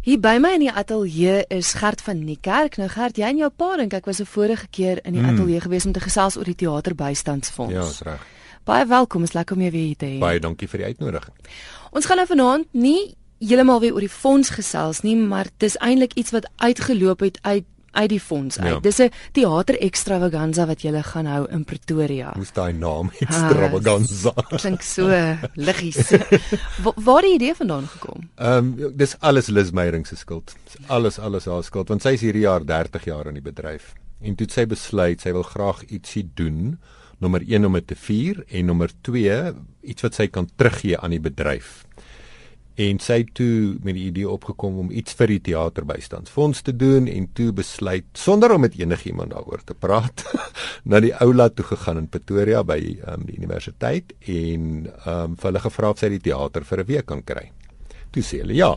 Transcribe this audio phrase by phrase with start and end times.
[0.00, 2.78] Hier by my in die ateljee is Gert van Niekerk.
[2.80, 5.36] Nou Gert, jy en jou pa dink ek was 'n vorige keer in die mm.
[5.36, 7.72] ateljee gewees om te gesels oor die teaterbystandsfonds.
[7.72, 8.24] Ja, dis reg.
[8.64, 10.18] Baie welkom, is lekker om jou weer hier te hê.
[10.18, 11.34] Baie dankie vir die uitnodiging.
[11.92, 16.14] Ons gaan nou vanaand nie heeltemal weer oor die fonds gesels nie, maar dis eintlik
[16.14, 18.68] iets wat uitgeloop het uit uit die fonds uit.
[18.68, 18.80] Ja.
[18.80, 22.32] Dis 'n teater extravaganza wat jy gaan hou in Pretoria.
[22.34, 24.32] Hoe's daai naam extravaganza?
[24.34, 25.08] Ah, klink so
[25.54, 26.10] liggies.
[26.84, 28.28] Wa waar die idee vandaan gekom?
[28.36, 30.54] Ehm um, dis alles Liz Meyering se skuld.
[30.86, 33.94] Alles alles haar skuld want sy is hierdie jaar 30 jaar in die bedryf.
[34.20, 36.78] En toe sy besluit sy wil graag ietsie doen.
[37.18, 41.10] Nommer 1 om dit te vier en nommer 2 iets wat sy kan teruggee aan
[41.10, 41.84] die bedryf
[42.80, 47.08] en sy het toe met die idee opgekom om iets vir die teaterbystandsfonds te doen
[47.10, 50.24] en toe besluit sonder om met enigiemand daaroor te praat
[50.90, 52.78] na die oula toe gegaan in Pretoria by
[53.10, 57.06] um, die universiteit en um, vir hulle gevra of sy die teater vir 'n week
[57.10, 57.50] kan kry.
[58.14, 58.72] Toe sê hulle ja.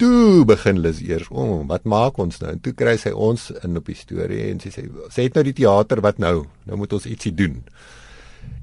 [0.00, 3.50] Toe begin hulle eers, "O, oh, wat maak ons nou?" En toe kry sy ons
[3.62, 6.46] in op die storie en sy sê, "Sê dit nou die teater wat nou?
[6.64, 7.62] Nou moet ons ietsie doen."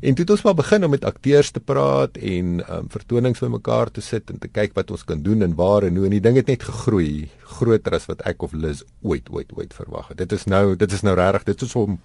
[0.01, 3.91] En toe het ons maar begin om met akteurs te praat en um, vertonings bymekaar
[3.93, 6.23] te sit en te kyk wat ons kan doen en waar en hoe en die
[6.25, 7.29] ding het net gegroei
[7.59, 10.17] groter as wat ek of Liz ooit ooit ooit verwag het.
[10.23, 11.99] Dit is nou dit is nou regtig dit is om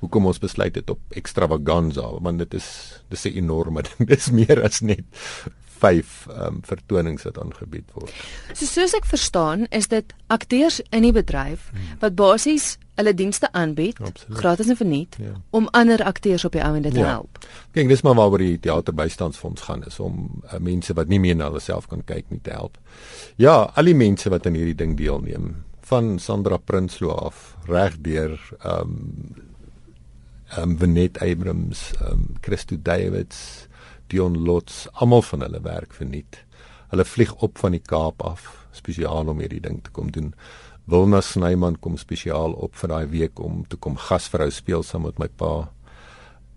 [0.00, 2.68] hoekom ons besluit het op extravaganza want dit is
[3.08, 4.08] dis 'n enorme ding.
[4.08, 5.04] Dis meer as net
[5.80, 8.12] vyf um, vertonings wat aangebied word.
[8.52, 13.98] So soos ek verstaan, is dit akteurs in die bedryf wat basies hulle dienste aanbied
[14.40, 15.34] gratis en verniet ja.
[15.56, 17.16] om ander akteurs op die ou en dit te ja.
[17.16, 17.40] help.
[17.76, 21.50] Kyk, dis maar waaroor die teaterbystandsfonds gaan is om uh, mense wat nie meer na
[21.50, 22.78] hulle self kan kyk nie te help.
[23.40, 25.54] Ja, al die mense wat aan hierdie ding deelneem,
[25.90, 29.48] van Sandra Prinsloo af regdeur ehm um,
[30.50, 33.66] ehm um, Venet Abrams, ehm um, Christo Davids,
[34.10, 36.44] Dion Lots, almal van hulle werk verniet.
[36.90, 40.34] Hulle vlieg op van die Kaap af spesiaal om hierdie ding te kom doen.
[40.84, 45.18] Wilna Snyman kom spesiaal op vir daai week om te kom gasvrou speel saam met
[45.18, 45.70] my pa.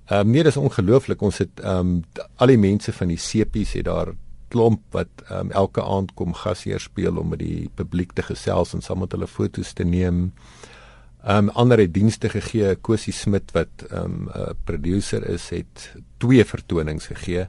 [0.09, 1.21] Ehm um, nee, dis ongelooflik.
[1.21, 2.03] Ons het ehm um,
[2.35, 4.13] al die mense van die sepies het daar
[4.53, 8.73] klomp wat ehm um, elke aand kom gasheer speel om met die publiek te gesels
[8.73, 10.33] en saam met hulle foto's te neem.
[11.23, 12.75] Ehm um, ander het dienste gegee.
[12.75, 17.47] Kosie Smit wat ehm um, 'n producer is, het twee vertonings gegee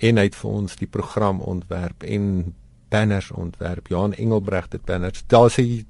[0.00, 2.54] en hy het vir ons die program ontwerp en
[2.88, 3.88] banners ontwerp.
[3.88, 5.24] Jan Engelbregt het banners.
[5.26, 5.86] Daar is 'n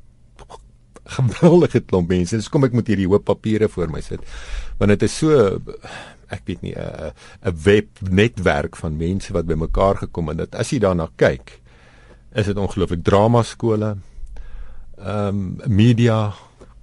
[1.05, 2.37] geweldige klomp mense.
[2.37, 4.25] Dis kom ek moet hierdie hoop papiere voor my sit.
[4.79, 5.61] Want dit is so
[6.33, 7.13] ek weet nie 'n
[7.45, 11.61] 'n webnetwerk van mense wat bymekaar gekom en dit as jy daarna kyk,
[12.35, 13.97] is dit ongelooflik drama skole.
[14.99, 16.35] Ehm um, media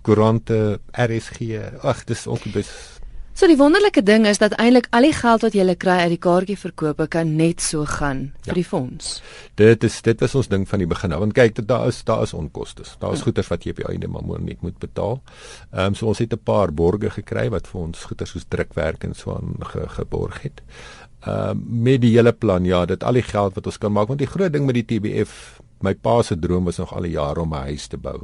[0.01, 1.59] koerante, RSG.
[1.81, 3.00] Ag, dis ook dis
[3.41, 6.19] So die wonderlike ding is dat eintlik al die geld wat jy kry uit die
[6.21, 8.55] kaartjieverkope kan net so gaan vir ja.
[8.59, 9.15] die fonds.
[9.57, 11.23] Dit is dit was ons ding van die begin af.
[11.23, 12.85] Want kyk, daar is daar is onkoste.
[13.01, 13.25] Daar is ja.
[13.25, 15.17] goeder wat jy op die einde maar moet net moet betaal.
[15.71, 19.03] Ehm um, so ons het 'n paar borge gekry wat vir ons goeder soos drukwerk
[19.09, 20.61] en so aan ge, geborg het.
[21.25, 24.07] Ehm um, met die hele plan ja, dit al die geld wat ons kan maak
[24.07, 27.17] want die groot ding met die TBF, my pa se droom was nog al die
[27.17, 28.21] jare om 'n huis te bou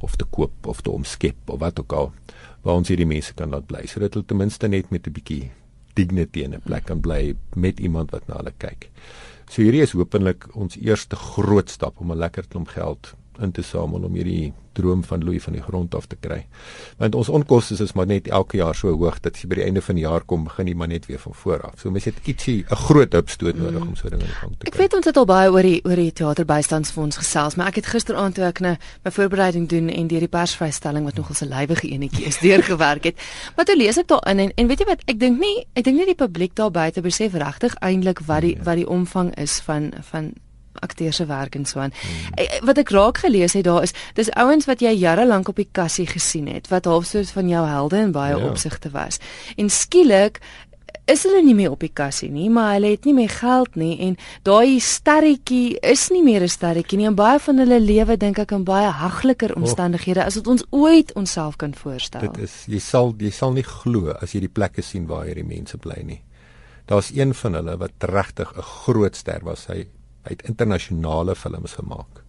[0.00, 2.12] of te koop of te omskep of wat ook al
[2.62, 5.50] waar ons hierdie mense kan laat bly sodat hulle ten minste net met 'n bietjie
[5.94, 8.90] dignity in 'n plek kan bly met iemand wat na hulle kyk.
[9.50, 13.62] So hierdie is hopelik ons eerste groot stap om 'n lekker klomp geld in te
[13.62, 16.44] samel om hierdie droom van Louis van die grond af te kry.
[16.98, 19.82] Want ons onkoste is maar net elke jaar so hoog dat jy by die einde
[19.82, 21.80] van die jaar kom begin jy maar net weer van voor af.
[21.82, 23.88] So mens het ietsie 'n groot hupstoot nodig mm.
[23.88, 24.72] om so dinge in gang te kry.
[24.72, 27.86] Ek weet ons het al baie oor die oor die teaterbystandsfonds gesels, maar ek het
[27.86, 31.88] gisteraand toe ek 'n my voorbereiding doen en deur die persvrystelling wat nogal 'n lywige
[31.88, 33.16] enetjie is deurgewerk het.
[33.56, 35.96] Maar toe lees ek daarin en en weet jy wat, ek dink nie ek dink
[35.96, 38.64] nie die publiek daar buite besef regtig eintlik wat die nee.
[38.64, 40.32] wat die omvang is van van
[40.72, 41.92] akteurs se werk en so aan.
[41.92, 42.66] Hmm.
[42.66, 45.68] Wat ek raak gelees het daar is dis ouens wat jy jare lank op die
[45.72, 48.50] kassie gesien het wat half soos van jou helde in baie ja.
[48.50, 49.18] opsigte was.
[49.56, 50.40] En skielik
[51.10, 53.96] is hulle nie meer op die kassie nie, maar hulle het nie meer geld nie
[54.06, 54.16] en
[54.46, 58.52] daai sterretjie is nie meer 'n sterretjie nie en baie van hulle lewe dink ek
[58.52, 60.26] in baie hagliker omstandighede oh.
[60.26, 62.20] as wat ons ooit onsself kan voorstel.
[62.20, 65.46] Dit is jy sal jy sal nie glo as jy die plekke sien waar hierdie
[65.46, 66.22] mense bly nie.
[66.86, 69.66] Daar's een van hulle wat regtig 'n groot ster was.
[69.66, 69.86] Hy
[70.30, 72.22] Hy het internasionale films gemaak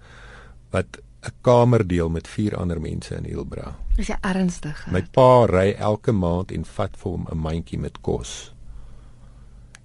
[0.74, 3.75] wat 'n kamer deel met vier ander mense in Hilbra.
[3.98, 4.88] Is jy ernstig?
[4.89, 8.53] My pa ry elke maand en vat vir hom 'n mandjie met kos.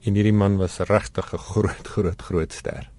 [0.01, 2.91] En hierdie man was regtig 'n groot groot groot ster.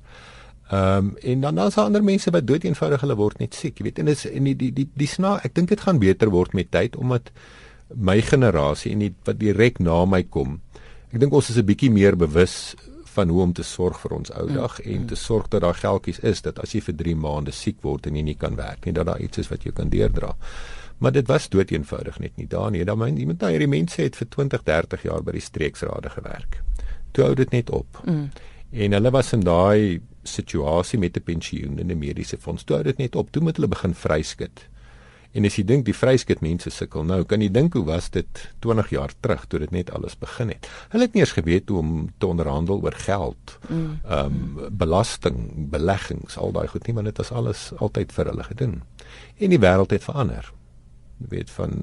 [0.70, 3.78] Ehm um, en dan dan is ander mense wat dood eenvoudig hulle word net siek,
[3.78, 4.00] jy weet.
[4.00, 6.72] En is en die die die, die sna ek dink dit gaan beter word met
[6.72, 7.32] tyd omdat
[7.96, 10.62] my generasie en die wat direk na my kom.
[11.12, 12.76] Ek dink ons is 'n bietjie meer bewus
[13.18, 14.94] van hoe om te sorg vir ons ou dag mm.
[14.94, 18.10] en te sorg dat daar geldjies is dat as jy vir 3 maande siek word
[18.10, 20.36] en jy nie kan werk nie dat daar iets is wat jy kan deurdra.
[20.98, 22.84] Maar dit was dood eenvoudig net nie daar nie.
[22.86, 26.62] Dan myn iemand daai hierdie mense het vir 20, 30 jaar by die streeksrade gewerk.
[27.14, 28.02] Toe hou dit net op.
[28.06, 28.30] Mm.
[28.72, 32.64] En hulle was in daai situasie met 'n pensioen en 'n mediese fonds.
[32.64, 33.32] Toe hou dit net op.
[33.32, 34.68] Toe moet hulle begin vryskit.
[35.38, 38.42] En as jy dink die vryskit mense sukkel nou, kan jy dink hoe was dit
[38.66, 40.70] 20 jaar terug toe dit net alles begin het.
[40.94, 43.58] Hulle het nie eens geweet hoe om te onderhandel oor geld.
[43.70, 44.00] Mm.
[44.04, 45.38] Ehm um, belasting,
[45.72, 48.80] beleggings, al daai goed nie, want dit was alles altyd vir hulle gedoen.
[49.38, 50.50] En die wêreld het verander.
[51.22, 51.78] Jy weet van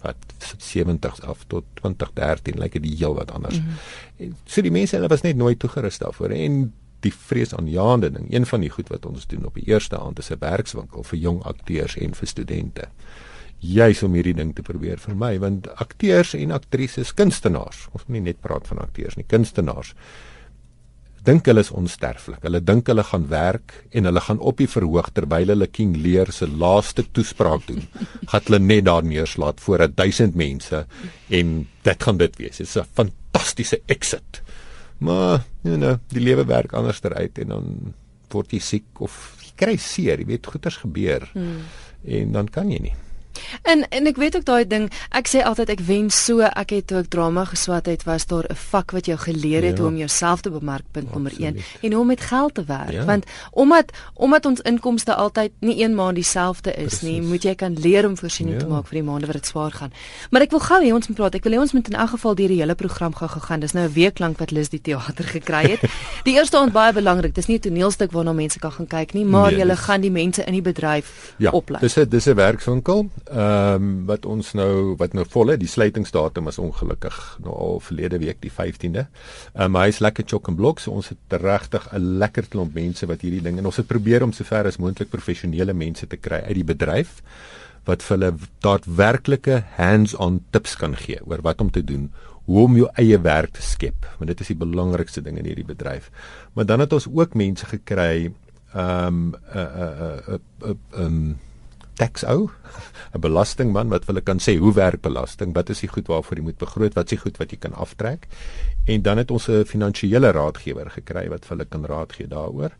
[0.00, 0.16] wat
[0.56, 3.58] 70 af tot 2013 lyk like dit heel wat anders.
[3.60, 4.36] Mm.
[4.44, 6.62] So die mense hulle was net nooit toegerus daarvoor en
[7.00, 8.26] die vreesaanjaende ding.
[8.34, 11.18] Een van die goed wat ons doen op die eerste aand is 'n werkswinkel vir
[11.18, 12.88] jong akteurs en vir studente.
[13.58, 18.18] Juis om hierdie ding te probeer vir my want akteurs en aktrises, kunstenaars, ons moet
[18.18, 19.94] nie net praat van akteurs nie, kunstenaars
[21.26, 22.40] dink hulle is onsterflik.
[22.46, 26.32] Hulle dink hulle gaan werk en hulle gaan op die verhoog terwyl hulle King Lear
[26.32, 27.82] se laaste toespraak doen.
[28.30, 30.84] gaan hulle net daar neerslaat voor 1000 mense
[31.28, 32.62] en dit gaan dit wees.
[32.62, 34.42] Dit's 'n fantastiese exit.
[35.00, 37.94] Maar you know, die lewe werk anders uit en dan
[38.30, 41.24] word jy siek of jy kry seer, jy weet goeters gebeur.
[41.32, 41.62] Hmm.
[42.04, 42.96] En dan kan jy nie.
[43.62, 46.86] En en ek weet ook daai ding, ek sê altyd ek wen so, ek het
[46.86, 49.82] toe ek drama geswat het, was daar 'n vak wat jou geleer het ja.
[49.82, 52.92] hoe om jouself te bemark punt nommer 1 en hoe om met geld te werk.
[52.92, 53.04] Ja.
[53.04, 57.02] Want omdat omdat ons inkomste altyd nie een maand dieselfde is Precies.
[57.02, 58.62] nie, moet jy kan leer om voorsiening ja.
[58.62, 59.92] te maak vir die maande wat dit swaar gaan.
[60.30, 61.34] Maar ek wil gou hê ons moet praat.
[61.34, 63.60] Ek wil hê ons moet in elk geval deur die hele program gou gegaan.
[63.60, 65.80] Dis nou 'n week lank wat Lis die teater gekry het.
[66.24, 67.34] Die eerste aand baie belangrik.
[67.34, 70.10] Dis nie 'n toneelstuk waarna mense kan gaan kyk nie, maar nee, jy gaan die
[70.10, 71.80] mense in die bedryf ja, oplei.
[71.80, 75.68] Dis 'n dis 'n werkswinkel ehm um, wat ons nou wat nou vol het die
[75.70, 79.06] sluitingsdatum is ongelukkig nou al verlede week die 15de.
[79.54, 82.74] Ehm um, hy is lekker chock and block so ons het regtig 'n lekker klomp
[82.74, 86.16] mense wat hierdie ding en ons het probeer om sover as moontlik professionele mense te
[86.16, 87.22] kry uit die bedryf
[87.84, 92.10] wat vir hulle daadwerklike hands-on tips kan gee oor wat om te doen
[92.44, 95.64] hoe om jou eie werk te skep want dit is die belangrikste ding in hierdie
[95.64, 96.10] bedryf.
[96.54, 98.32] Maar dan het ons ook mense gekry
[98.74, 101.38] ehm um, 'n 'n 'n 'n
[102.00, 102.48] tax ou,
[103.14, 106.44] 'n belastingman wat hulle kan sê hoe werk belasting, wat is die goed waarvoor jy
[106.48, 108.28] moet begroot, wat is die goed wat jy kan aftrek.
[108.86, 112.70] En dan het ons 'n finansiële raadgewer gekry wat hulle kan raad gee daaroor.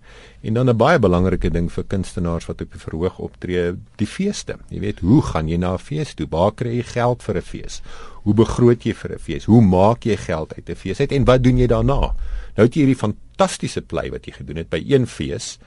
[0.42, 4.56] En dan 'n baie belangrike ding vir kunstenaars wat op die verhoog optree, die feeste.
[4.68, 6.26] Jy weet, hoe gaan jy na 'n fees toe?
[6.30, 7.82] Waar kry jy geld vir 'n fees?
[8.22, 9.44] Hoe begroot jy vir 'n fees?
[9.44, 12.14] Hoe maak jy geld uit 'n fees uit en wat doen jy daarna?
[12.56, 15.58] Nou het jy hierdie fantastiese plei wat jy gedoen het by een fees,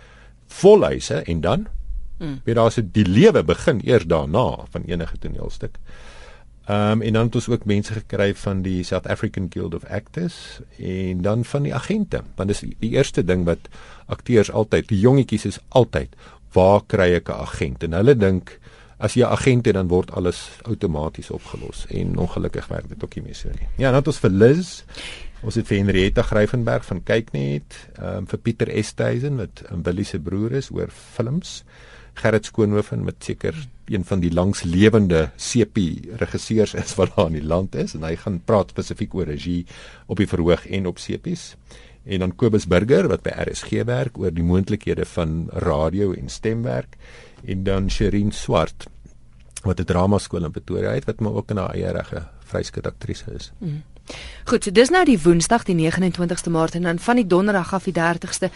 [0.48, 1.68] vol huise en dan
[2.24, 2.40] Mm.
[2.44, 5.80] Weet daar's die lewe begin eers daarna van enige toneelstuk.
[6.66, 9.84] Ehm um, en dan het ons ook mense gekry van die South African Guild of
[9.84, 12.22] Actors en dan van die agente.
[12.36, 13.68] Want dis die eerste ding wat
[14.06, 16.16] akteurs altyd, die jongetjies is altyd,
[16.54, 17.84] waar kry ek 'n agent?
[17.84, 18.60] En hulle dink
[18.98, 23.16] as jy 'n agent het dan word alles outomaties opgelos en ongelukkig werk dit ook
[23.16, 23.68] nie meer so nie.
[23.78, 24.84] Ja, dan het ons vir Liz
[25.44, 30.06] Ons het vir Henrietta Gryvenberg van Kyknet, ehm um, vir Pieter Esthuizen wat 'n Willie
[30.06, 31.64] se broer is oor films.
[32.14, 33.56] Gerrit Skoonhoven met seker
[33.86, 38.16] een van die langslewende sepie regisseurs is wat daar in die land is en hy
[38.16, 39.66] gaan praat spesifiek oor regie
[40.08, 41.54] op die verhoog en op sepies.
[42.04, 46.98] En dan Kobus Burger wat by RSG werk oor die moontlikhede van radio en stemwerk
[47.46, 48.88] en dan Sherin Swart
[49.64, 53.34] wat 'n drama skool in Pretoria het wat maar ook 'n eie regte vryskut aktrise
[53.34, 53.52] is.
[53.60, 53.84] Mm.
[54.44, 57.84] Goed, so dis nou die Woensdag die 29ste Maart en dan van die Donderdag af
[57.88, 58.50] die 30ste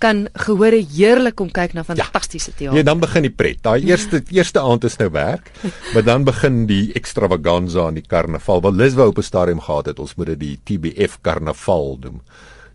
[0.00, 2.70] kan gehore heerlik kom kyk na fantastiese teater.
[2.70, 3.60] Ja, nee, dan begin die pret.
[3.64, 5.50] Daai eerste eerste aand is nou werk,
[5.94, 8.62] maar dan begin die extravaganza aan die karnaval.
[8.64, 12.22] Wat Liswa op 'n stadium gehad het, ons moet dit die TBF karnaval noem.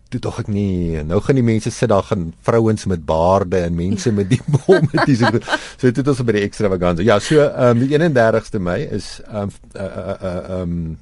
[0.08, 1.02] Toe tog ek nie.
[1.02, 4.88] Nou gaan die mense sit daar gaan vrouens met baarde en mense met die bom
[4.92, 7.02] met dis so dit is by die extravaganza.
[7.02, 10.96] Ja, so ehm um, die 31ste Mei is ehm um, uh, uh, uh, um,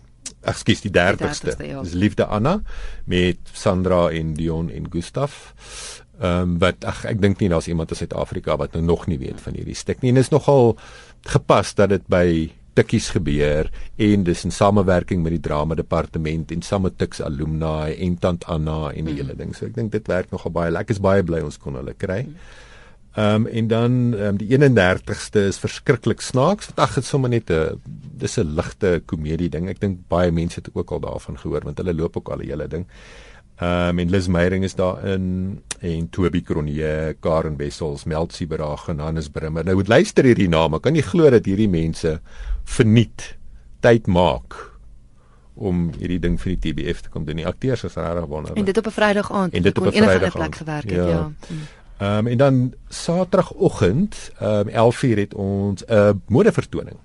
[0.45, 1.57] Ekskuus die 30ste.
[1.64, 1.83] Ja.
[1.83, 2.59] Dis Liefde Anna
[3.09, 5.54] met Sandra en Dion en Gustaf.
[6.21, 9.18] Ehm um, wat ag ek dink nie daar's iemand in Suid-Afrika wat nou nog nie
[9.18, 10.12] weet van hierdie stuk nie.
[10.12, 10.76] En is nogal
[11.26, 13.71] gepas dat dit by Tikkies gebeur
[14.02, 18.44] en dis in samewerking met die drama departement en saam met Tix alumni en Tant
[18.50, 19.21] Anna en die mm.
[19.21, 19.54] hele ding.
[19.54, 20.94] So ek dink dit werk nogal baie lekker.
[20.94, 22.25] Ek is baie bly ons kon hulle kry.
[23.14, 26.73] Ehm um, en dan um, die 31ste is verskriklik snaaks.
[26.75, 27.78] Ag, dit sommer net 'n
[28.18, 29.68] dis 'n ligte komedie ding.
[29.68, 32.50] Ek dink baie mense het ook al daarvan gehoor want hulle loop ook al die
[32.50, 32.87] hele ding.
[33.55, 38.89] Ehm um, en Liz Meyering is daar in en Toby Cronje, Karen Wessels, Meltsie Beraag
[38.89, 39.65] en Hannes Brimmer.
[39.65, 40.81] Nou moet luister hierdie name.
[40.81, 42.21] Kan jy glo dat hierdie mense
[42.65, 43.37] verniet
[43.81, 44.57] tyd maak
[45.55, 47.39] om hierdie ding vir die TBF te kom doen.
[47.39, 48.59] Die akteurs is regtig wonderlik.
[48.59, 49.55] En dit op 'n Vrydag aand.
[49.55, 51.09] En dit op 'n Vrydag plek gewerk het, ja.
[51.09, 51.33] ja.
[51.99, 56.97] Ehm um, en dan Saterdagoggend, ehm um, 11:00 het ons 'n uh, modevertoning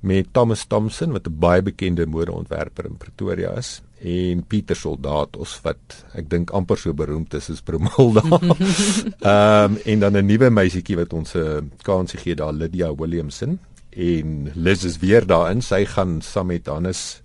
[0.00, 6.04] met Thomas Thompson wat 'n baie bekende modeontwerper in Pretoria is en Pieter Soldatos wat
[6.12, 8.24] ek dink amper so beroemd is as Bromilda.
[8.28, 12.94] Ehm um, en dan 'n nuwe meisietjie wat ons 'n uh, kansie gee daar Lydia
[12.94, 13.58] Williamson
[13.90, 15.62] en Liz is weer daarin.
[15.62, 17.22] Sy gaan saam met Hannes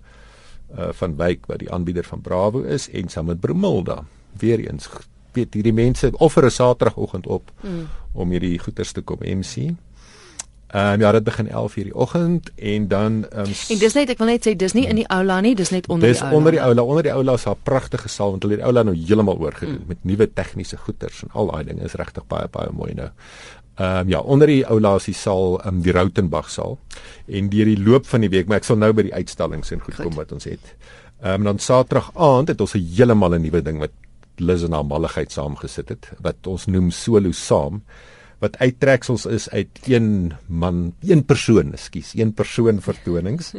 [0.77, 4.05] uh, van Wyk wat die aanbieder van Bravo is en saam met Bromilda
[4.37, 4.87] weer eens
[5.33, 7.87] weet hierdie mense offer 'n Saterdagoggend op mm.
[8.13, 9.75] om hierdie goeders te kom MC.
[10.69, 14.17] Ehm um, ja, dit begin 11:00 die oggend en dan um, En dis net ek
[14.17, 16.29] wil net sê dis nie in die aula nie, dis net onder dis die aula.
[16.29, 16.81] Dis onder die aula.
[16.83, 19.81] Onder die aula is 'n pragtige saal want hulle het die aula nou heeltemal oorgedoen
[19.81, 19.87] mm.
[19.87, 23.09] met nuwe tegniese goeders en al daai dinge is regtig baie baie mooi nou.
[23.75, 26.77] Ehm um, ja, onder die aula is die saal, um, die Rautenbach saal.
[27.25, 29.81] En deur die loop van die week, maar ek sal nou by die uitstallings en
[29.81, 30.05] goed, goed.
[30.05, 30.75] kom wat ons het.
[31.21, 33.91] Ehm um, dan Saterdag aand het ons 'n heeltemal 'n nuwe ding wat
[34.37, 37.81] Liz en haar malligheid saamgesit het wat ons noem solo saam
[38.39, 43.53] wat uittreksels is uit een man, een persoon, ekskuus, een persoon vertonings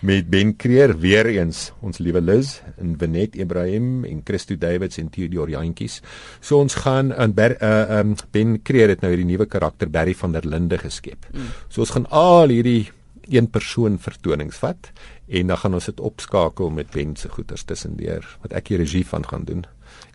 [0.00, 5.10] met Ben Creer weer eens ons liewe Liz en Benet Ibrahim en Christo Davids en
[5.10, 6.00] Theodore Jantjies.
[6.40, 10.32] So ons gaan in uh, um, Ben Creer het nou hierdie nuwe karakter Barry van
[10.32, 11.28] der Linde geskep.
[11.30, 11.52] Mm.
[11.68, 12.90] So ons gaan al hierdie
[13.30, 14.90] een persoon vertonings vat
[15.28, 19.04] en dan gaan ons dit opskakel met Ben se goeters tussendeur wat ek die regie
[19.06, 19.62] van gaan doen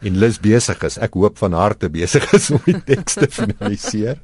[0.01, 0.97] en Lis besig is.
[0.97, 4.19] Ek hoop van harte besig is om die teks te finaliseer.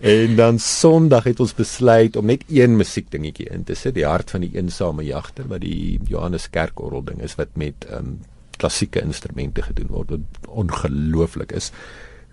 [0.00, 4.30] En dan Sondag het ons besluit om net een musiekdingetjie in te sit, die hart
[4.30, 8.16] van die eensame jagter wat die Johannes Kerkorrel ding is wat met ehm um,
[8.56, 11.70] klassieke instrumente gedoen word wat ongelooflik is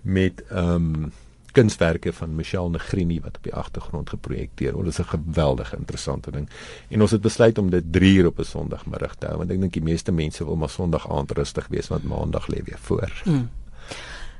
[0.02, 1.12] met ehm um,
[1.54, 4.90] kunswerke van Michelle Negrini wat op die agtergrond geprojekteer word.
[4.90, 6.48] Dit is 'n geweldige interessante ding.
[6.88, 9.60] En ons het besluit om dit 3 uur op 'n Sondagmiddag te hou want ek
[9.60, 13.10] dink die meeste mense wil maar Sondag aand rustig wees want Maandag lê weer voor.
[13.24, 13.48] Hmm.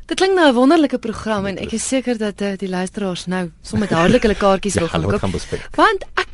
[0.06, 3.50] Dit klink nou 'n wonderlike program en ek is seker dat uh, die luisteraars nou
[3.62, 5.20] sommer dadelik hulle kaartjies ja, wil gaan koop.
[5.74, 6.33] Want ek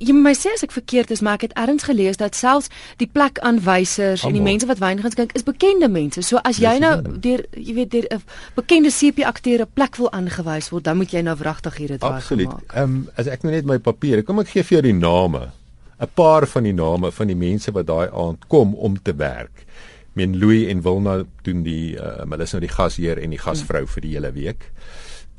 [0.00, 3.08] jy my sê as ek verkeerd is, maar ek het ergens gelees dat selfs die
[3.10, 6.24] plekaanwysers en die mense wat wyn gaan skink is bekende mense.
[6.26, 8.22] So as jy nou deur jy weet deur 'n
[8.56, 12.00] bekende CP akteur 'n plek wil aangewys word, dan moet jy nou wragtig hier dit
[12.00, 12.22] waar gemaak.
[12.22, 12.74] Absoluut.
[12.74, 15.52] Ehm um, as ek nou net my papiere, kom ek gee vir jou die name.
[16.00, 19.66] 'n Paar van die name van die mense wat daai aand kom om te werk.
[20.12, 23.86] Men Louis en Wilna doen die uh, hulle is nou die gasheer en die gasvrou
[23.86, 24.72] vir die hele week.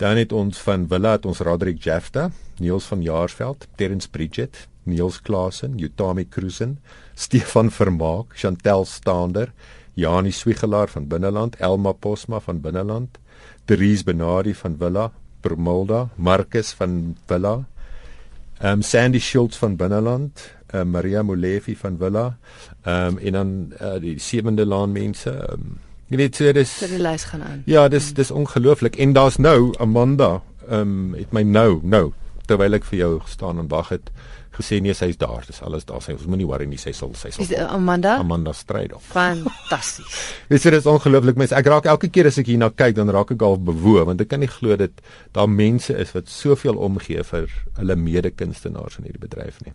[0.01, 5.19] Dan het ons van Villa het ons Roderick Jefta, Niels van Jaarsveld, Terence Bridget, Niels
[5.21, 6.79] Klasen, Utami Cruisen,
[7.13, 9.51] Stefan Vermaak, Chantel Stander,
[9.93, 13.19] Janie Swigelaar van Binneland, Elma Posma van Binneland,
[13.69, 17.53] Dries Benadi van Villa, Promolda, Marcus van Villa,
[18.63, 22.25] um, Sandy Schultz van Binneland, um, Maria Molefi van Villa,
[22.85, 25.77] um, en dan uh, die sewende laan mense, um,
[26.11, 27.63] Jy weet so dis So die lys gaan aan.
[27.71, 28.97] Ja, dis dis ongelooflik.
[28.99, 32.11] En daar's nou Amanda, ehm um, het my nou nou
[32.49, 34.11] terwyl ek vir jou staan en wag het
[34.51, 35.45] gesê nee sy's daar.
[35.47, 36.01] Dis alles daar.
[36.03, 36.79] Sy ons moenie worry nie.
[36.81, 38.17] Sy sal sy sal Is Amanda?
[38.19, 39.03] Amanda stryd op.
[39.13, 40.19] Fantasties
[40.51, 43.11] Weet jy dit is ongelooflik mens ek raak elke keer as ek hierna kyk dan
[43.15, 44.99] raak ek al bewoe want ek kan nie glo dat
[45.35, 47.47] daar mense is wat soveel omgee vir
[47.79, 49.71] hulle mede-kunstenaars in hierdie bedryf nie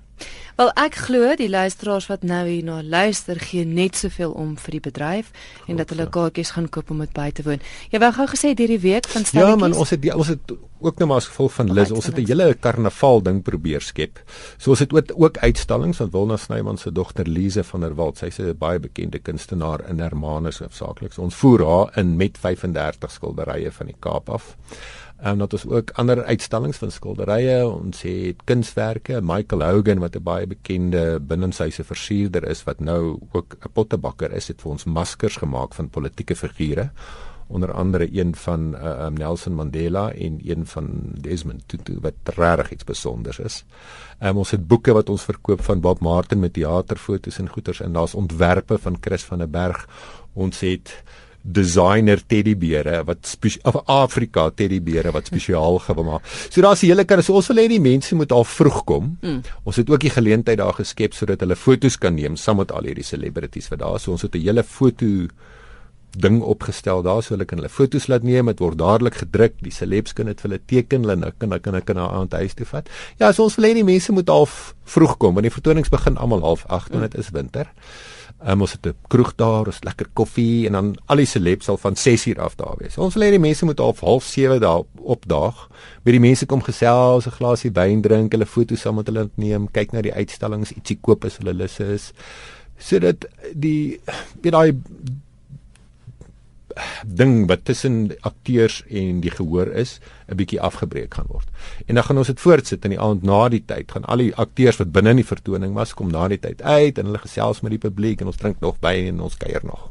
[0.56, 4.80] Wel ek glo die luisteraars wat nou hierna luister gee net soveel om vir die
[4.80, 7.60] bedryf Goed, en dat hulle kaartjies gaan koop om dit by te woon.
[7.92, 9.52] Jy wou gou gesê hierdie week van stelletjies.
[9.52, 12.06] Ja man, ons het die, ons het ook nou maar as gevolg van Liz, ons
[12.08, 14.22] het 'n hele karnaval ding probeer skep.
[14.58, 18.18] So ons het ook, ook uitstallings van Wilna Snyman se dogter Lize van der Walt.
[18.18, 21.12] Sy's 'n baie bekende kunstenaar in Hermanus hoofsaaklik.
[21.12, 24.56] So ons voer haar in met 35 skilderye van die Kaap af.
[25.16, 30.16] En um, dat ons ook ander uitstallings van skilderye, ons het kunswerke, Michael Hogan wat
[30.16, 34.84] 'n baie bekende binnenshuise versierder is wat nou ook 'n pottebakker is, het vir ons
[34.84, 36.90] maskers gemaak van politieke figure
[37.46, 40.88] onder andere een van uh, Nelson Mandela en een van
[41.20, 43.64] Desmond Tutu wat regtig iets spesiaals is.
[44.20, 47.92] Um, ons het boeke wat ons verkoop van Bob Martin met teaterfoto's en goeters en
[47.92, 49.86] daar's ontwerpe van Chris van der Berg.
[50.32, 51.02] Ons het
[51.46, 56.26] designer teddybeere wat of Afrika teddybeere wat spesiaal gemaak.
[56.50, 59.18] So daar's 'n hele kan so ons wil hê die mense moet al vroeg kom.
[59.22, 59.42] Mm.
[59.64, 62.82] Ons het ook die geleentheid daar geskep sodat hulle foto's kan neem saam met al
[62.82, 64.02] hierdie celebrities wat daar is.
[64.02, 65.28] So ons het 'n hele foto
[66.16, 69.72] ding opgestel daar so hulle kan hulle foto's laat neem dit word dadelik gedruk die
[69.74, 72.88] celebs kan dit vir hulle teken hulle kan kan kan kan na huis toe vat
[73.20, 76.16] ja so ons wil hê die mense moet al vroeg kom want die vertonings begin
[76.16, 77.68] almal half 8 want dit is winter
[78.44, 81.76] Um, ons het 'n kroeg daar, ons lekker koffie en dan al die celebs sal
[81.76, 82.98] van 6 uur af daar wees.
[82.98, 85.68] Ons wil hê die mense moet op half 7 daar opdaag.
[86.02, 89.70] By die mense kom gesels, 'n glasie wyn drink, hulle foto's saam met hulle neem,
[89.70, 92.12] kyk na die uitstallings, ietsie koop as hulle lus is.
[92.78, 93.24] sodat
[93.54, 94.00] die
[94.42, 94.72] weet daai
[97.06, 101.48] ding wat tussen akteurs en die gehoor is 'n bietjie afgebreek gaan word.
[101.86, 103.90] En dan gaan ons dit voortsit in die aand na die tyd.
[103.92, 106.98] Gaan al die akteurs wat binne in die vertoning was kom na die tyd uit
[106.98, 109.90] en hulle gesels met die publiek en ons drink nog by en ons kuier nog.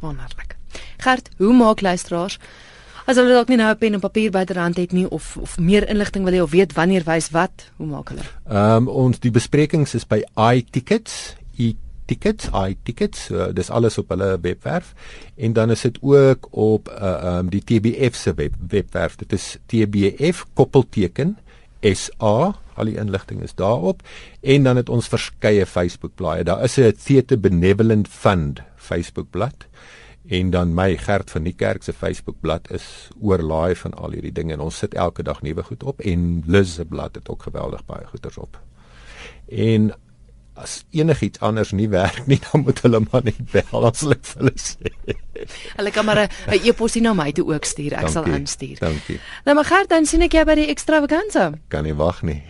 [0.00, 0.56] Wonderlik.
[0.98, 2.38] Gert, hoe maak luisteraars
[3.06, 5.88] as hulle dalk nie nou 'n pen en papier byderhand het nie of of meer
[5.88, 8.26] inligting wil hê of weet wanneer wys wat, hoe maak hulle?
[8.50, 11.36] Ehm um, ons die besprekings is by iTickets,
[12.06, 14.92] tickets, i tickets, uh, dis alles op hulle webwerf
[15.36, 19.16] en dan is dit ook op uh um die TBF se web, webwerf.
[19.16, 21.36] Dit is TBF koppelteken
[21.80, 22.54] SA.
[22.76, 24.02] Al die inligting is daarop
[24.40, 26.44] en dan het ons verskeie Facebook blaaie.
[26.44, 29.66] Daar is 'n Theatre Benevolent Fund Facebook bladsy
[30.28, 34.32] en dan my Gert van die kerk se Facebook bladsy is oorlaai van al hierdie
[34.32, 37.42] dinge en ons sit elke dag nuwe goed op en Liz se bladsy het ook
[37.42, 38.58] geweldig baie goeders op.
[39.48, 39.92] En
[40.56, 44.42] as enigiets anders nie werk nie, dan moet hulle maar net bel as hulle vir
[44.42, 44.92] hulle sê.
[45.76, 47.92] Hulle kan maar 'n e-posie na my toe ook stuur.
[47.92, 48.78] Ek dankie, sal aanstuur.
[48.80, 49.20] Dankie.
[49.44, 51.52] Nou maar Gert, dan sien ek jou by die ekstravaganza.
[51.68, 52.42] Kan nie wag nie.